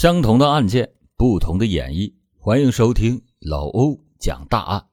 [0.00, 2.14] 相同的案件，不同的演绎。
[2.38, 4.86] 欢迎收听老欧讲大案。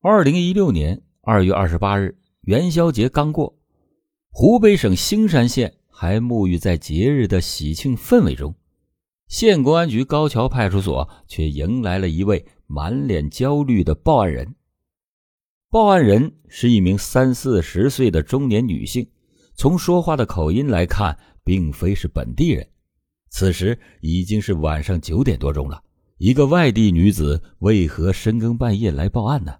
[0.00, 3.58] 二零一六年二月二十八日，元宵节刚过，
[4.30, 8.54] 湖北省兴山县还沐浴在节日的喜庆氛围中，
[9.26, 14.54] 县公安局高桥派出所却迎来了一位满脸焦虑的报案人。
[15.68, 19.10] 报案人是一名三四十岁的中年女性，
[19.56, 22.68] 从说话的口音来看，并非是本地人。
[23.34, 25.82] 此时已经是晚上九点多钟了，
[26.18, 29.52] 一个外地女子为何深更半夜来报案呢？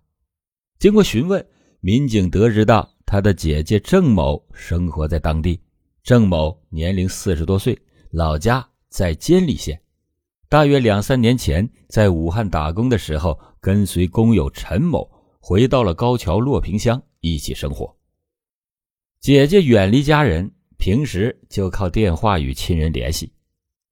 [0.78, 1.45] 经过询问，
[1.80, 5.60] 民警得知到她的姐姐郑某生活在当地。
[6.05, 7.77] 郑某年龄四十多岁，
[8.12, 9.83] 老家在监利县，
[10.48, 17.92] 大约两三年前在武汉打工的时候，跟随工友陈某回到了高桥洛平乡一起生活。
[19.19, 23.34] 姐姐远离家人，平时就靠电话与亲人联系。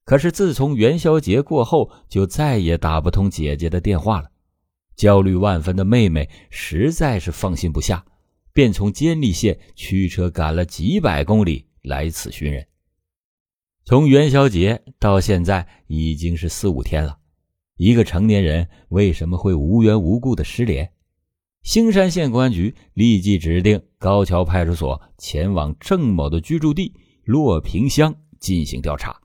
[0.05, 4.28] 可是自从元宵节过后，就再也打不通姐姐的电话了。
[4.97, 8.05] 焦虑万分的妹妹实在是放心不下，
[8.53, 12.67] 便从监利县驱车赶了几百公里来此寻人。
[13.84, 17.19] 从元宵节到现在已经是四五天了，
[17.77, 20.92] 一个成年人为什么会无缘无故的失联？
[21.62, 26.92] 兴山县公安局立即指定高桥派出所前往郑某的居住地
[27.25, 29.22] 洛平乡进行调查。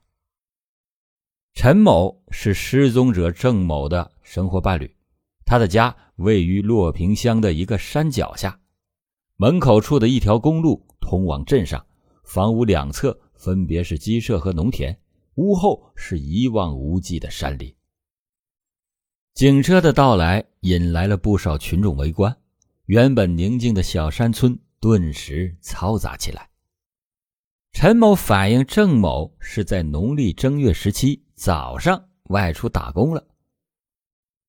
[1.60, 4.94] 陈某是失踪者郑某的生活伴侣，
[5.44, 8.60] 他的家位于洛平乡的一个山脚下，
[9.34, 11.84] 门口处的一条公路通往镇上，
[12.22, 14.96] 房屋两侧分别是鸡舍和农田，
[15.34, 17.74] 屋后是一望无际的山林。
[19.34, 22.36] 警车的到来引来了不少群众围观，
[22.86, 26.50] 原本宁静的小山村顿时嘈杂起来。
[27.72, 31.24] 陈某反映，郑某是在农历正月十七。
[31.38, 33.24] 早上外出打工了。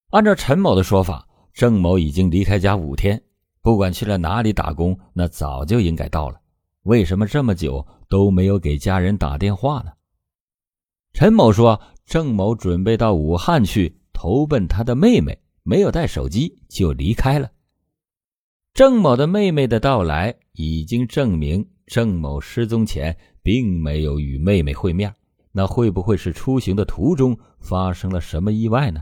[0.10, 3.22] 按照陈某的说法，郑某已经离开家五天，
[3.62, 6.42] 不管去了哪里打工，那早就应该到了。
[6.82, 9.92] 为什么这么久都没有给家人打电话呢？
[11.14, 17.52] 陈某说，郑某准备到武汉去投奔他的妹妹，没有带手机就离开了。
[18.74, 25.14] 郑某的妹妹的到来，已经证明郑某失踪前并没有与妹妹会面。
[25.52, 29.02] 那会不会是出行的途中发生了什么意外呢？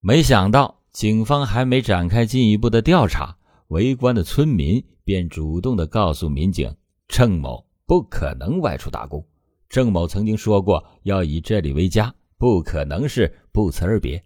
[0.00, 3.36] 没想到，警方还没展开进一步的调查，
[3.68, 6.74] 围观的村民便主动的告诉民警：
[7.06, 9.24] 郑某不可能外出打工。
[9.68, 14.22] 郑某曾经说过要以这里为家，不可能是不辞而别。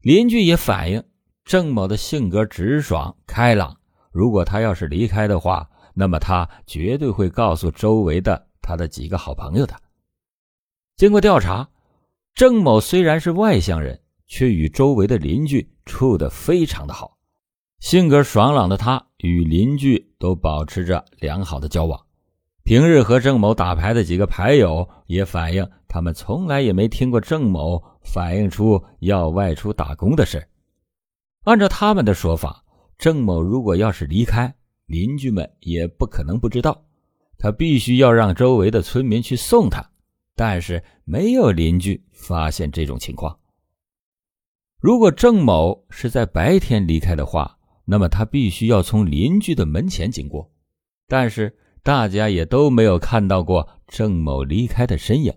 [0.00, 1.04] 邻居也反映，
[1.44, 3.78] 郑某的性格直爽开朗，
[4.10, 8.46] 如果他要是离开的话，那么他绝对会告诉周围的。
[8.66, 9.76] 他的几个好朋友的。
[10.96, 11.68] 经过调查，
[12.34, 17.16] 郑某虽然是外乡人，却与周围的邻居处得非常的好。
[17.78, 22.04] 性格爽朗的他，与邻居都保持着良好的交往。
[22.64, 30.48] 平日和郑某打牌的几个牌友也反映，他们从来也没听过郑某反映出要外出打工的事。
[31.44, 32.64] 按照他们的说法，
[32.98, 34.52] 郑某如果要是离开，
[34.86, 36.85] 邻居们也不可能不知道。
[37.38, 39.90] 他必须要让周围的村民去送他，
[40.34, 43.38] 但是没有邻居发现这种情况。
[44.80, 50.50] 如果郑某是在白天离开的话，那么他必须要从邻居的门前经过，
[51.08, 55.32] 但是大家也都没有看到过郑某离开的身影。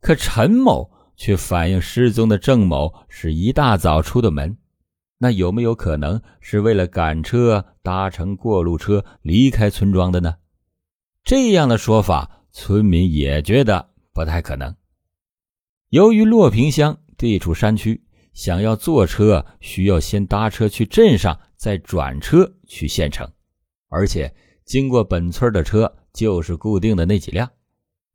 [0.00, 4.56] 可陈某却反映失踪的郑某是一大早出的门，
[5.18, 10.36] 那有没有可能是为了赶车搭乘过路车离开村庄的呢？
[11.24, 14.74] 这样的说法，村民也觉得不太可能。
[15.90, 23.30] 由于洛平乡地处山区，想要坐车需要先搭车去镇上，再转车去县城，
[23.88, 24.32] 而且
[24.64, 27.50] 经过本村的车就是固定的那几辆，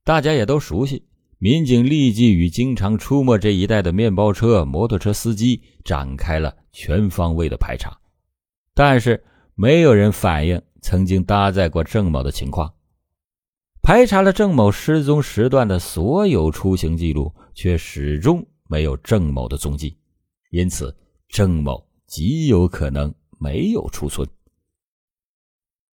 [0.04, 1.06] 大家也都熟悉。
[1.38, 8.00] 民警立即与经常出没这一带的面包车、摩托车司机展开了全方位的排查，
[8.74, 9.24] 但是
[9.54, 12.74] 没有人反映曾经搭载过郑某的情况。
[13.86, 19.96] 排查了郑某失踪时段的所有出行记录，却始终没有郑某的踪迹，
[20.50, 20.98] 因此
[21.30, 24.28] 郑某极有可能没有出村。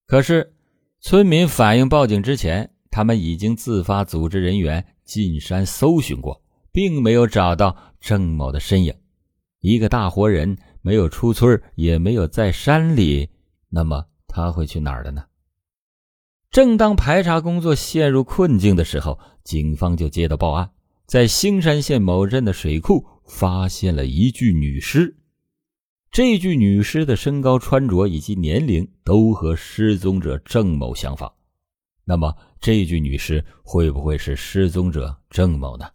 [0.05, 0.53] 可是，
[0.99, 8.93] 村民反映报警之前，他们已经自发组织人员进山搜寻过，并没有找到郑某的身影。
[9.61, 13.31] 一个大活人没有出村，也没有在山里，
[13.67, 15.23] 那么他会去哪儿了呢？
[16.51, 20.71] 正当排查工作陷入困境的时候，警方就接到报案，
[21.05, 25.15] 在兴山县某镇的水库发现了一具女尸。
[26.11, 31.31] 这具女尸的身高、穿着以及年龄都和失踪者郑某相仿。
[32.03, 35.85] 那么，这具女尸会不会是失踪者郑某呢？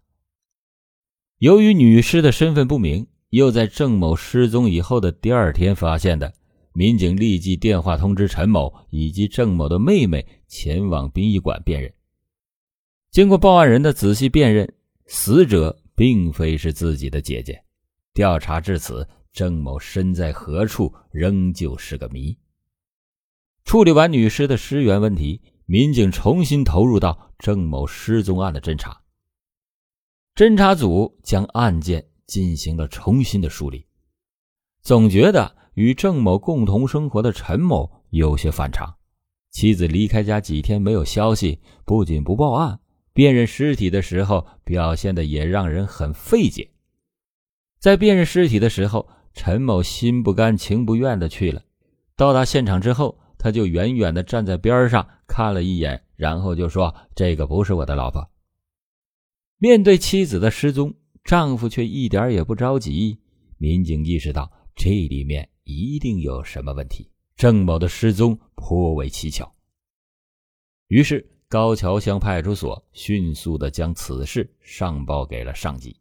[1.39, 6.33] 由于女尸的身份不明，又在郑某失踪以后的第二天发现的，
[6.75, 11.91] 民警立即电话通知陈某以及郑某的妹妹前往殡仪馆辨认。
[13.11, 14.75] 经过报案人的仔细辨认，
[15.07, 17.65] 死者并非是自己的姐姐。
[18.13, 19.09] 调查至此。
[19.35, 22.39] 郑某身在何处，仍旧是个谜。
[23.65, 29.03] 处理完女尸的尸源问题，民警重新投入到郑某失踪案的侦查。
[30.37, 33.89] 侦查组将案件进行了重新的梳理，
[34.83, 38.97] 总觉得与郑某共同生活的陈某有些反常。
[39.51, 42.81] 妻子离开家几天没有消息，不仅不报案，
[43.13, 46.71] 辨认尸体的时候表现的也让人很费解。
[47.79, 51.63] 在辨认尸体的时候，陈某心不甘情不愿的去了，
[52.17, 58.29] 到达现场之后，他就远远的站在边上看了一眼，然后就说：“这个不是我的老婆。”
[59.59, 63.21] 面对妻子的失踪，丈夫却一点也不着急。
[63.59, 69.55] 民警意识到这里面一定有什么问题，郑某的失踪颇为蹊跷。
[70.89, 75.97] 于是高桥乡派出所迅速的将此事上报给了上级。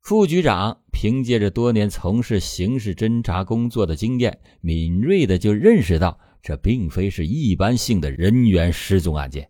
[0.00, 9.48] 副局长凭借着多年从事刑事侦查工作的经验，敏锐的就认识到这并非是一般性的人员失踪案件，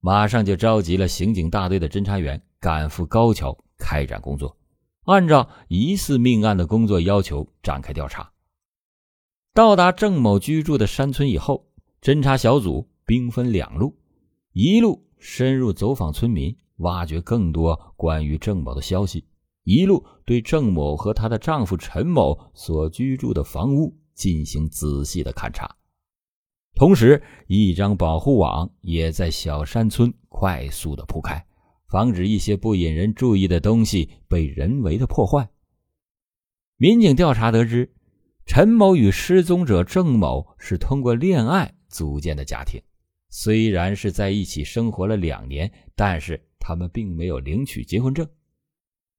[0.00, 4.58] 马上就召集了刑警大队的侦查员赶赴高桥开展工作，
[5.06, 8.30] 按照疑似命案的工作要求展开调查。
[9.54, 11.66] 到达郑某居住的山村以后，
[12.02, 13.96] 侦查小组兵分两路，
[14.52, 19.24] 一路深入走访村民，挖掘更多关于郑某的消息。
[19.62, 25.76] 一路对郑某和她的丈夫陈某所居住的房屋进行仔细的勘查，
[26.74, 31.45] 同时，一张保护网也在小山村快速的铺开，
[31.88, 35.48] 防止一些不引人注意的东西被人为的破坏。
[36.76, 37.94] 民警调查得知，
[38.44, 42.80] 陈某与失踪者郑某是通过恋爱组建的家庭，
[43.30, 48.28] 虽然是在一起生活了两年，但是他们并没有领取结婚证。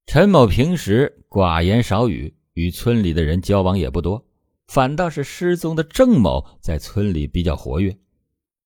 [0.06, 4.26] 陈某平时寡言少语，与村里的人交往也不多，
[4.68, 7.98] 反倒是失踪的郑某在村里比较活跃。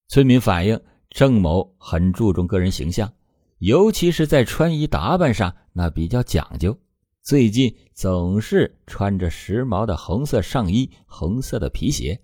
[0.07, 3.11] 村民反映，郑某很注重个人形象，
[3.61, 6.75] 尤其是在穿衣打扮上，那比较讲究。
[7.21, 12.19] 最近总是穿着时髦的红色上衣、红色的皮鞋。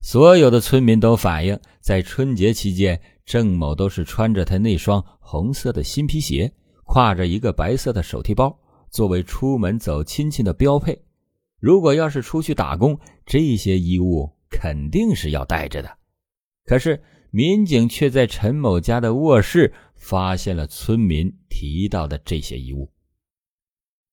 [0.00, 6.50] 所有的村民都反映，在春节期间，郑某都是穿着他那双红色的新皮鞋。
[6.86, 8.58] 挎着一个白色的手提包，
[8.88, 10.98] 作为出门走亲戚的标配。
[11.60, 15.98] 如果要是出去打工，这些衣物肯定是要带着的。
[16.64, 22.90] 可是民警却在陈某家的卧室发现了村民提到的这些衣物：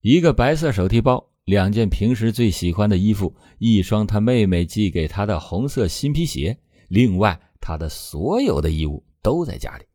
[0.02, 6.60] 一个白色手提包，两件平时最喜欢的衣服，一双他妹妹寄给他的红色新皮鞋。
[6.90, 9.86] 另外，他的所有的衣物都在家里。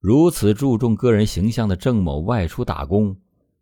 [0.00, 3.16] 如此注重个人形象的郑某外出打工，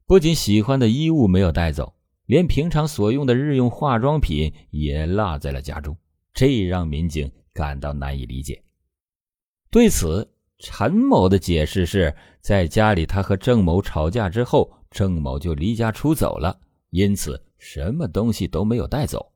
[0.06, 1.94] 不仅喜欢的衣物没有带走，
[2.26, 5.96] 连平常所用的日用化妆品也落在了家中，
[6.32, 8.64] 这让民警感到难以理解。
[9.70, 19.32] 对此，陈某的解释是在家里他和郑某吵架之后，郑某就离家出走了，因此什么东西都没有带走。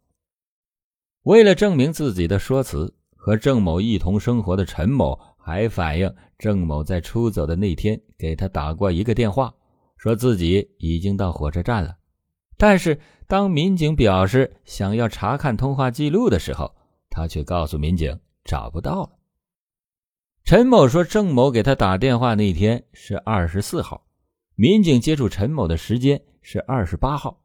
[1.22, 5.18] 为了证明自己的说辞，和郑某一同生活的陈某。
[5.46, 9.52] 还反映郑某在出走的那天给他打过一个电话，
[9.98, 11.98] 说自己已经到火车站了。
[12.56, 16.74] 但是当民警表示想要查看通话记录的时候，
[17.10, 19.10] 他却告诉民警找不到了。
[20.44, 24.04] 陈某说，郑某给他打电话那天是二十四号，
[24.54, 27.40] 民警接触陈某的时间是二十八号。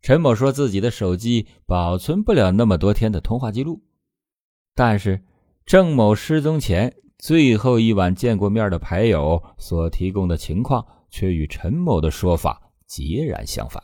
[0.00, 3.80] 陈某说自己的手机保存不了那么多天的通话记录，
[4.74, 5.22] 但是
[5.64, 6.92] 郑某失踪前。
[7.16, 13.80] 最后一晚见过面的牌友所提供的情况，却与陈某的说法截然相反。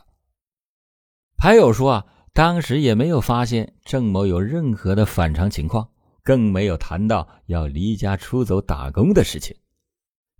[1.37, 5.87] 牌友说啊，当时也没有发现郑某有任何的反常情况，
[6.23, 9.55] 更没有谈到要离家出走打工的事情。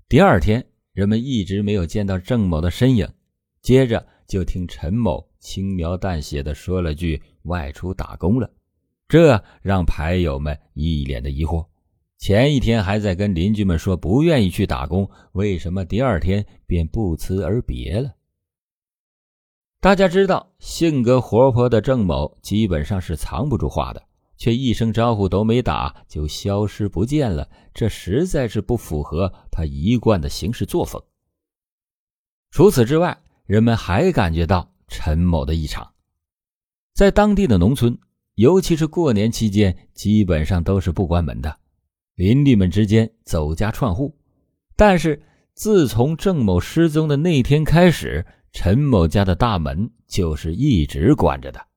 [0.07, 3.07] 第二天，人们一直没有见到郑某的身影，
[3.61, 8.51] 接着就听陈某轻描淡写的说了句“外出打工了”，
[9.07, 11.65] 这让牌友们一脸的疑惑。
[12.17, 18.13] 前一天还在跟邻居们说不愿意去打工，为什么第二天便不辞而别了？
[19.79, 24.03] 大家知道，性格活泼的郑某基本上是藏不住话的，
[24.39, 30.99] 却一声招呼都没打就消失不见了，这实在是不符合他一贯的行事作风。
[32.49, 35.91] 除此之外，人们还感觉到陈某的异常。
[36.95, 37.99] 在当地的农村，
[38.35, 41.59] 尤其是过年期间，基本上都是不关门的，
[42.15, 44.17] 邻里们之间走家串户。
[44.77, 45.21] 但是
[45.53, 51.67] 自从郑某失踪的那天开始，陈某家的大门就是一直关着的。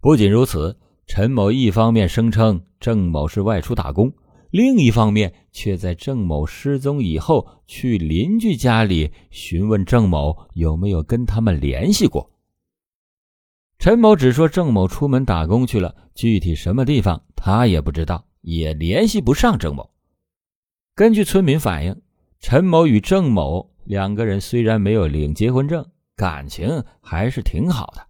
[0.00, 0.76] 不仅如此，
[1.06, 4.12] 陈某一方面声称郑某是外出打工，
[4.50, 12.32] 另一方面却在郑某失踪以后去邻居家里询问郑某有没有跟他们联系过。
[13.78, 19.90] 陈某只说郑某出门打工去了，具体什么地方他也不知道，也联系不上郑某。
[20.94, 22.02] 根据村民反映，
[22.40, 23.74] 陈某与郑某。
[23.84, 25.86] 两个人虽然没有领结婚证，
[26.16, 28.05] 感情还是挺好的。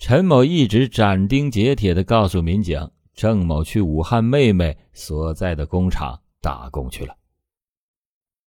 [0.00, 7.14] 陈某一直斩钉截铁地告诉民警，郑某去武汉妹妹所在的工厂打工去了。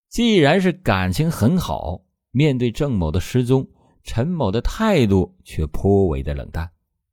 [0.10, 3.70] 既然是感情很好，面对郑某的失踪，
[4.04, 6.72] 陈某的态度却颇为的冷淡。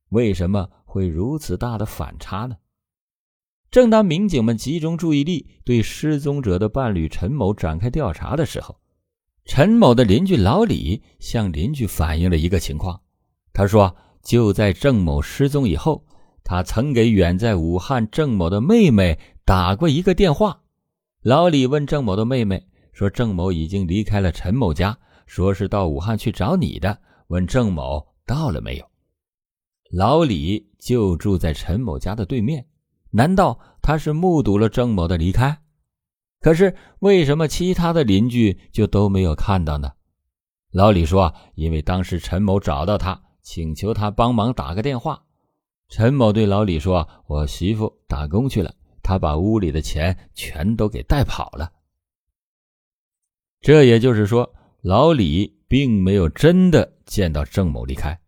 [0.09, 2.55] 为什么会如此大的反差呢？
[3.69, 8.75] 正当民警们集中注意力对失踪者的伴侣陈某展开调查的时候，
[9.45, 12.99] 陈某的邻居老李向邻居反映了一个情况，
[13.53, 16.05] 他说：“就在郑某失踪以后，
[16.43, 20.61] 他曾给远在武汉郑某的妹妹打过一个电话。
[21.21, 28.85] 老李问郑某的妹妹说：‘郑某已经离开了陈某家，说是到武汉去找你的。’问郑某到了没有？
[29.91, 32.65] 老李就住在陈某家的对面，
[33.11, 35.59] 难道他是目睹了郑某的离开？”
[36.41, 39.91] 可是为什么其他的邻居就都没有看到呢？
[40.71, 45.23] 老李说：“因为当时陈某找到他，请求他帮忙打个电话。
[45.89, 51.71] 陈某对老李说：‘我媳妇打工去了，他把屋里的钱全都给带跑了。’
[53.59, 58.19] 这也就是说，老李并没有真的见到郑某离开。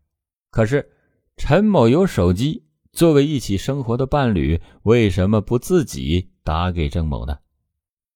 [0.51, 0.91] 可是
[1.37, 7.37] 陈某有手机，作为一起生活的伴侣，为什么不自己打给郑某呢？”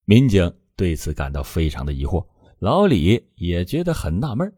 [0.06, 2.28] 民警对此感到非常的疑惑，
[2.60, 4.54] 老李也觉得很纳闷。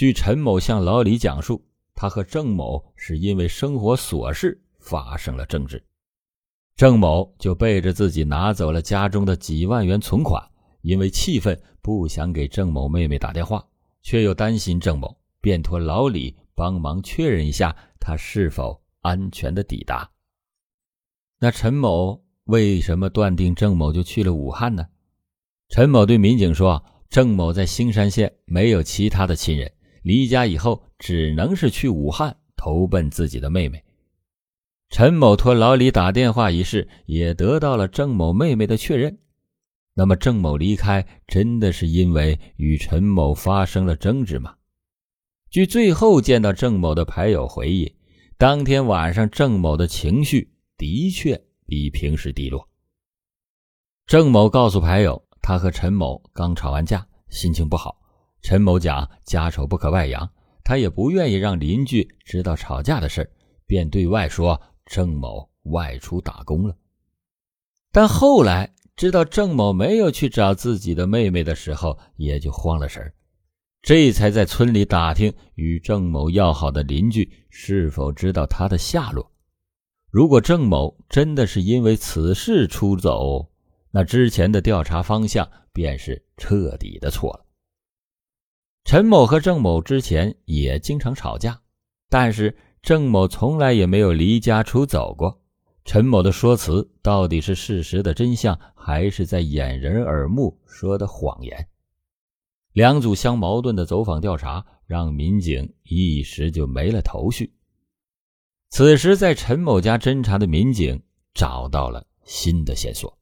[0.00, 1.62] 据陈某向老李讲述，
[1.94, 5.84] 他和郑某是因为生活琐事发生了争执，
[6.74, 10.42] 郑某就背着自己拿走了家中的几万元存款，
[10.80, 13.62] 因为气愤不想给郑某妹妹打电话，
[14.00, 20.10] 却又担心郑某，便托老李帮忙确认一下他是否安全的抵达。
[21.38, 22.24] 那陈某。
[22.44, 24.86] 为什么断定郑某就去了武汉呢？
[25.68, 29.70] 陈某对民警说：“郑某在兴山县没有其他的亲人，
[30.02, 33.84] 离家以后只能是去武汉投奔自己的妹妹。”
[34.90, 39.18] 陈某托老李打电话一事，也得到了郑某妹妹的确认。
[39.94, 44.56] 那么，郑某离开真的是因为与陈某发生了争执吗？
[45.50, 47.94] 据最后见到郑某的牌友回忆，
[48.38, 51.40] 当天晚上郑某的情绪的确。
[51.66, 52.68] 比平时低落。
[54.04, 57.99] 郑某告诉牌友，他和陈某刚吵完架，心情不好。
[58.42, 60.28] 陈某讲家丑不可外扬，
[60.64, 63.30] 他也不愿意让邻居知道吵架的事
[63.66, 66.76] 便对外说郑某外出打工了。
[67.92, 73.12] 但后来知道郑某没有去找自己的妹妹的时候，也就慌了神
[73.82, 79.32] 这才在村里打听与郑某要好的邻居是否知道他的下落。
[80.10, 83.50] 如果郑某真的是因为此事出走，
[83.90, 87.46] 那之前的调查方向便是彻底的错了。
[88.90, 91.60] 陈某和郑某之前也经常吵架，
[92.08, 95.40] 但是郑某从来也没有离家出走过。
[95.84, 101.68] 陈某的说辞到底是事实的真相，还是在掩人耳目说的谎言？
[102.72, 107.54] 两组相矛盾的走访调查让民警一时就没了头绪。
[108.70, 111.00] 此时，在陈某家侦查的民警
[111.32, 113.16] 找到了新的线索。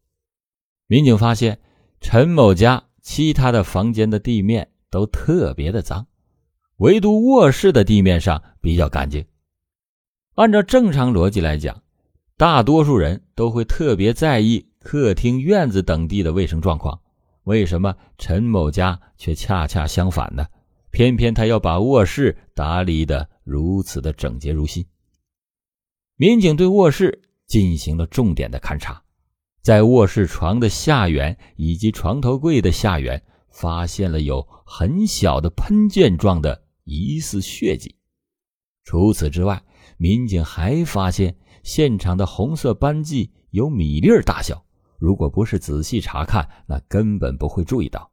[0.86, 1.60] 民警发现，
[2.00, 6.06] 陈某家其他的房间的地面都特别的脏，
[6.76, 9.24] 唯独卧室的地面上比较干净。
[10.34, 11.82] 按照正常逻辑来讲，
[12.36, 17.00] 大多数人都会特别在意客厅、院子等地的卫生状况。
[17.44, 20.46] 为什么陈某家却恰恰相反呢？
[20.90, 24.86] 偏偏他要把卧室打理的如此的整洁如新。
[26.16, 29.02] 民警对卧室进行了重点的勘查，
[29.62, 37.96] 在卧室床的下缘以及床头柜的下缘，发现了有很小的喷溅状的疑似血迹。
[38.84, 39.62] 除此之外，
[39.96, 44.64] 民警还发现现场的红色斑迹有米粒大小，
[44.98, 48.10] 如果不是仔细查看，那根本不会注意到。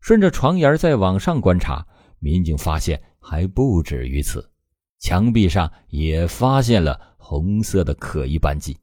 [0.00, 1.86] 顺着床沿再往上观察，
[2.18, 4.50] 民警发现还不止于此，
[4.98, 8.78] 墙壁上也发现了红色的可疑斑迹。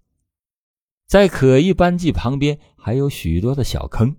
[1.07, 4.15] 在可疑斑迹旁边还有许多的小坑，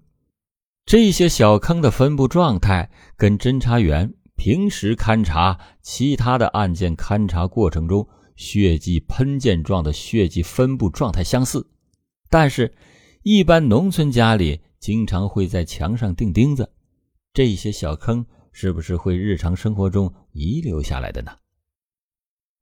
[0.90, 4.12] 这些小坑的分布状态跟侦查员。
[4.34, 11.70] 平时勘查其他的案件勘查过程中，血迹喷溅状的血迹分布状态相似，
[12.28, 12.74] 但是，
[13.22, 16.72] 一般农村家里经常会在墙上钉钉子，
[17.32, 21.30] 这些小坑是不是会日常生活中遗留下来的呢？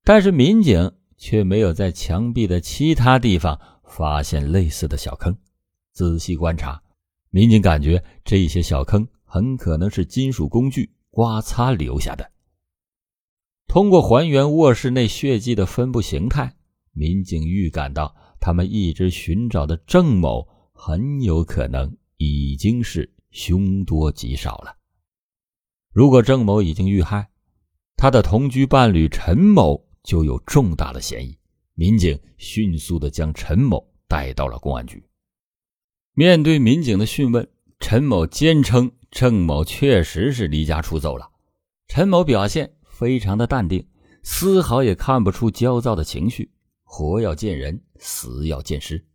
[0.05, 5.35] 但是民警却没有在墙壁的其他地方发现类似的小坑。
[5.95, 6.83] 仔细观察，
[7.31, 10.91] 民警感觉这些小坑很可能是金属工具。
[11.11, 12.31] 刮擦留下的。
[13.67, 16.55] 通过还原卧室内血迹的分布形态，
[16.93, 24.77] 民警预感到他们一直寻找的郑某很有可能已经是凶多吉少了。
[25.93, 27.29] 如果郑某已经遇害，
[27.97, 31.37] 他的同居伴侣陈某就有重大的嫌疑。
[31.75, 35.08] 民警迅速的将陈某带到了公安局。
[36.19, 37.49] 面对民警的讯问，
[37.79, 38.91] 陈某坚称。
[39.09, 41.31] 郑某确实是离家出走了。
[41.87, 43.87] 陈某表现非常的淡定，
[44.25, 46.51] 丝毫也看不出焦躁的情绪。
[46.83, 49.07] 活要见人，死要见尸。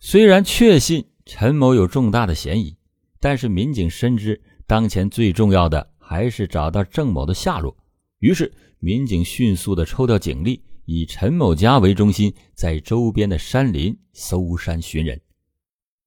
[0.00, 2.76] 虽然确信陈某有重大的嫌疑，
[3.20, 7.76] 但是民警深知当前最重要的还是找到郑某的下落。
[8.18, 15.20] 于是，民警迅速的抽调警力，以陈某家为中心，在周边的山林搜山寻人。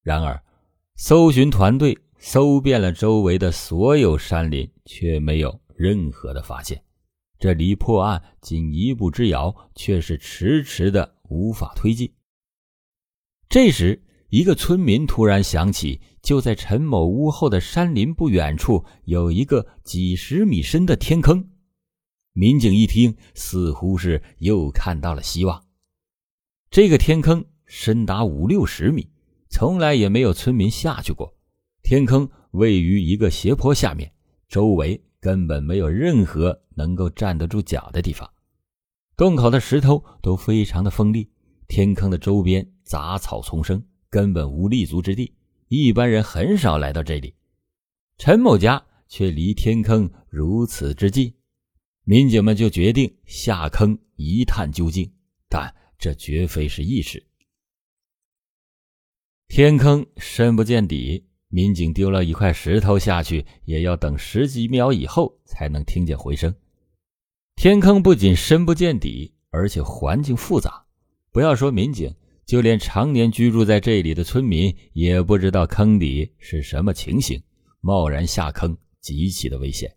[0.07, 0.41] 然而，
[0.95, 1.97] 搜寻团队。
[2.19, 6.81] 搜遍了周围的所有山林，却没有任何的发现，
[7.37, 12.11] 这离破案仅一步之遥，却是迟迟的无法推进。
[13.47, 21.51] 这时，一个村民突然想起，就在陈某屋后的山林不远处，有一个几十米深的天坑。
[22.33, 25.63] 民警一听，似乎是又看到了希望。
[26.71, 29.07] 这个天坑深达五六十米，
[29.59, 31.35] 从来也没有村民下去过。
[31.81, 34.13] 天坑位于一个斜坡下面，
[34.47, 38.29] 周围根本没有任何能够站得住脚的地方。
[39.15, 41.31] 洞口的石头都非常的锋利，
[41.67, 45.33] 天坑的周边杂草丛生，根本无立足之地，
[45.69, 47.33] 一般人很少来到这里。
[48.19, 51.33] 陈某家却离天坑如此之近，
[52.03, 55.11] 民警们就决定下坑一探究竟。
[55.49, 57.25] 但这绝非是易事，
[59.47, 61.23] 天坑深不见底。
[61.49, 66.53] 民警丢了一块石头下去，也要等十几秒以后才能听见回声。
[67.55, 70.83] 天坑不仅深不见底，而且环境复杂。
[71.31, 72.13] 不要说民警，
[72.45, 77.41] 就连常年居住在这里的村民也不知道坑底是什么情形，
[77.79, 79.89] 贸然下坑极其的危险。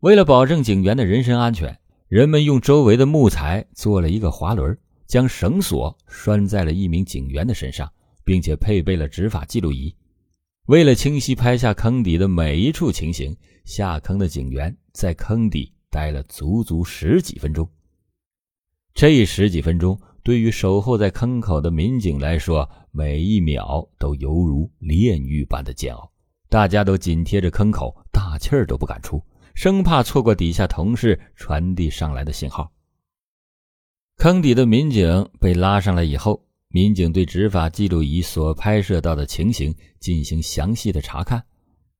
[0.00, 1.78] 为了保证警员的人身安全，
[2.08, 4.76] 人们用周围的木材做了一个滑轮，
[5.06, 7.90] 将绳索拴在了一名警员的身上，
[8.24, 9.94] 并且配备了执法记录仪。
[10.66, 17.68] 为了清晰拍下坑底的每一处情形，下坑的警员在坑底待了足足十几分钟。
[18.94, 26.12] 这十几分钟对于守候在坑口的民警来说，每一秒都犹如炼狱般的煎熬。
[26.48, 29.20] 大家都紧贴着坑口，大气儿都不敢出，
[29.54, 32.70] 生怕错过底下同事传递上来的信号。
[34.18, 36.46] 坑底的民警被拉上来以后。
[36.72, 41.44] 民警对执法记录仪所拍摄到的情形进行详细的查看，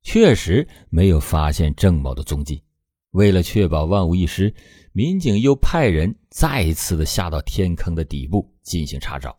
[0.03, 2.63] 确实没有发现郑某的踪迹。
[3.11, 4.53] 为了确保万无一失，
[4.93, 9.39] 民警又派人再次的下到天坑的底部进行查找，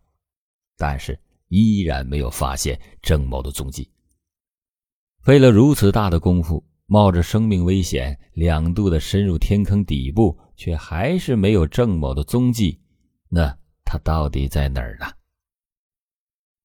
[0.78, 3.90] 但是依然没有发现郑某的踪迹。
[5.24, 12.80] 费了如此大的功夫，冒着生命危险，两度的深入天坑底部，却还是没有郑某的踪迹，
[13.30, 15.08] 那他到底在哪儿呢？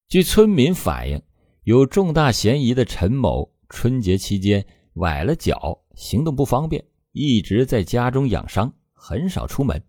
[0.08, 1.20] 据村民反映，
[1.64, 9.84] 有重大嫌疑的陈某春节期间崴了脚，行动不方便，一直在家中养伤，很少出门。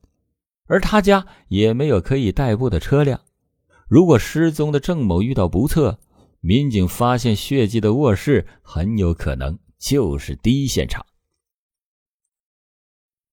[0.65, 3.21] 而他家也没有可以代步的车辆。
[3.87, 5.97] 如果失踪的郑某遇到不测，
[6.41, 11.05] 民警发现血迹的卧室很有可能就是第一现场。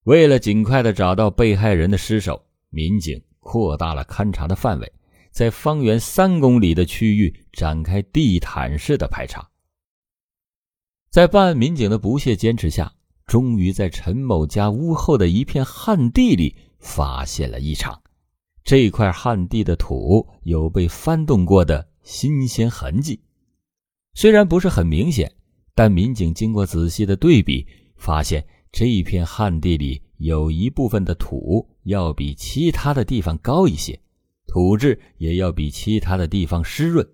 [0.04, 4.92] 为了尽快的找到被害人的尸首，民警扩大了勘查的范围，
[5.36, 9.46] 在方圆三公里的区域展开地毯式的排查。
[11.10, 12.90] 在办案民警的不懈坚持下，
[13.26, 18.00] 终于在陈某家屋后的一片旱地里发现了异常。
[18.64, 23.20] 这块旱地的土有被翻动过的新鲜痕迹，
[24.14, 25.30] 虽然不是很明显，
[25.74, 27.66] 但民警经过仔细的对比，
[27.98, 34.00] 发现这一片旱地里有一部分的土要比其他的地方高一些，
[34.56, 37.06] 土质也要比其他的地方湿润。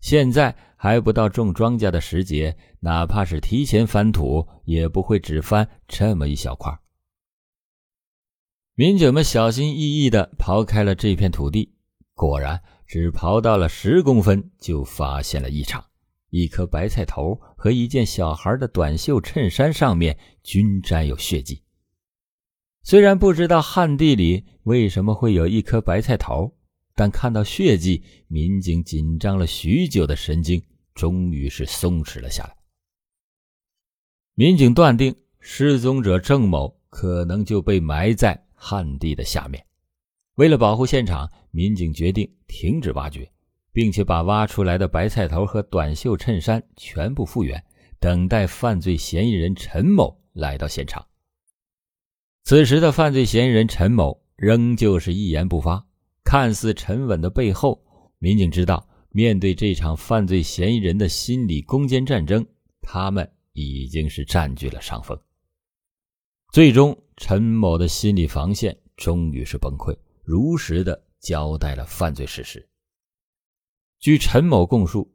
[0.00, 6.78] 现在还不到种庄稼的时节，哪怕是提前翻土，也不会只翻这么一小块。
[8.74, 11.72] 民警们小心翼翼地刨开了这片土地，
[12.12, 15.82] 果然只刨到了十公分，就发现了异常：
[16.28, 21.62] 一颗白菜头和一件小孩的短袖衬衫上面均沾有血迹。
[22.82, 26.56] 虽然不知道旱地里为什么会有一颗白菜头。
[26.98, 30.60] 但看到血迹，民警紧张了许久的神经
[30.96, 32.56] 终于是松弛了下来。
[34.34, 39.64] 民警断定失踪者郑某可能就被埋在旱地的下面。
[40.34, 43.30] 为了保护现场，民警决定停止挖掘，
[43.72, 47.64] 并且把挖出来的白菜头和短袖衬衫全部复原，
[48.00, 51.06] 等待犯罪嫌疑人陈某来到现场。
[52.42, 55.86] 此时的犯罪嫌疑人陈某仍旧是一言不发。
[56.30, 57.82] 看似沉稳的背后，
[58.18, 62.46] 民警知道，面对这场犯罪嫌疑人的心理攻坚战争，
[62.82, 65.18] 他们已经是占据了上风。
[66.52, 72.68] 最终，陈某的心理防线终于是崩溃，如实的交代了犯罪事实。
[73.98, 75.10] 据陈某供述，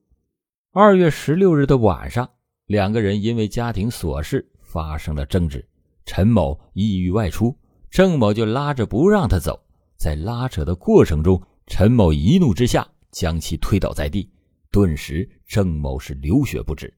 [0.71, 2.27] 二月十六日的晚上，
[2.65, 5.63] 两个人因为家庭琐事发生了争执，
[6.07, 7.55] 陈某意欲外出，
[7.91, 9.62] 郑某就拉着不让他走。
[10.03, 14.29] 在拉扯的过程中，陈某一怒之下将其推倒在地，
[14.69, 16.93] 顿时郑某是流血不止。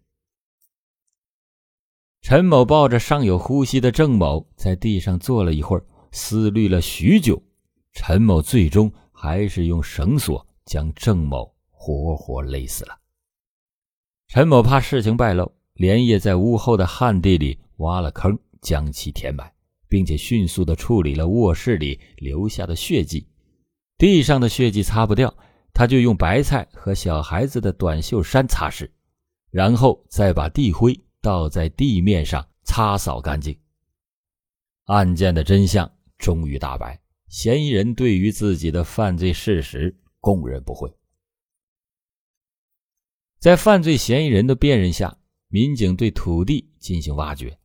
[2.23, 7.39] 陈某抱着尚有呼吸的郑某在地上坐了一会儿，思虑了许久，
[7.93, 12.99] 陈某最终还是用绳索将郑某活活勒死了。
[14.29, 19.54] 陈某怕事情败露，连夜在屋后的旱地里挖了坑，将其填埋。
[19.87, 23.27] 并且迅速的处理了卧室里留下的血迹，
[23.97, 25.33] 地上的血迹擦不掉，
[25.73, 28.89] 他就用白菜和小孩子的短袖衫擦拭，
[29.51, 33.57] 然后再把地灰倒在地面上擦扫干净。
[34.85, 40.91] 案件的真相终于大白，嫌疑人对于自己的犯罪事实供认不讳。
[43.39, 45.17] 在犯罪嫌疑人的辨认下，
[45.49, 47.57] 民警对土地进行挖掘，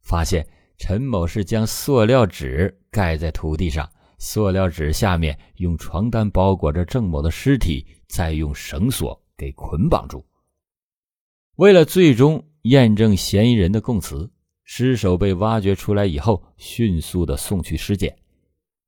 [0.00, 0.46] 发现。
[0.78, 10.24] 陈某是将塑料纸盖在土地上，塑料纸下面用床单包裹着郑某的尸体，再用绳索给捆绑住。
[11.56, 14.30] 为了最终验证嫌疑人的供词，
[14.64, 18.14] 尸首被挖掘出来以后，迅速的送去尸检。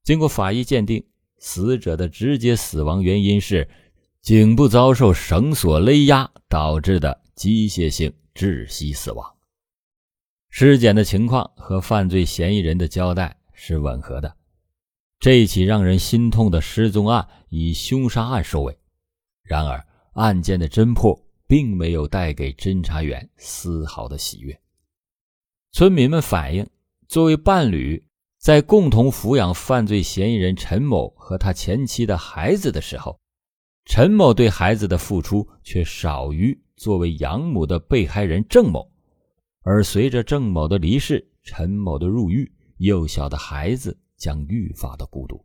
[0.04, 1.04] 经过法医鉴定，
[1.38, 3.68] 死者的直接死亡原因是
[4.20, 9.37] 颈部遭受绳索勒压导致的机械性窒息死亡。
[10.50, 14.34] 尸检的情况和犯罪嫌疑人的交代是吻合的。
[15.20, 18.78] 这一起让人心痛的失踪案以凶杀案收尾。
[19.42, 24.58] 然而，案件的侦破并没有带给侦查员丝毫的喜悦。
[25.72, 26.66] 村民们反映，
[27.08, 28.04] 作为伴侣，
[28.38, 33.18] 在共同抚养犯罪嫌疑人陈某和他前妻的孩子的时候，
[33.84, 38.90] 陈某对孩子的付出却少于作为养母的被害人郑某。
[39.70, 45.44] 而随着郑某的离世，陈某的入狱，幼小的孩子将愈发的孤独。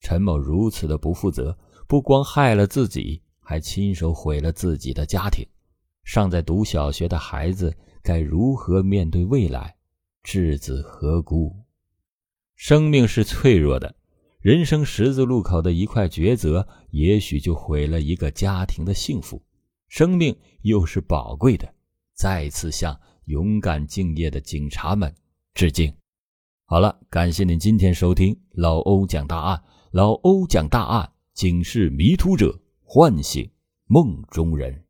[0.00, 5.46] 陈某如此的不负责，不光害了自己，还亲手毁了自己的家庭。
[6.02, 7.72] 尚在读小学的孩子
[8.02, 9.76] 该如何面对未来？
[10.24, 11.54] 稚子何辜？
[12.56, 13.94] 生命是脆弱的，
[14.40, 19.40] 人生十字路口的一块抉择，也许就毁了一个家庭的幸福。
[19.86, 21.72] 生命又是宝贵的，
[22.12, 23.00] 再次向。
[23.26, 25.14] 勇敢敬业的警察们，
[25.54, 25.94] 致敬！
[26.64, 29.62] 好了，感谢您今天收听老欧讲大案。
[29.92, 33.48] 老欧讲大案，警示迷途者，唤醒
[33.86, 34.81] 梦中人。